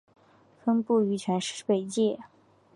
[0.65, 2.17] 分布于全北界。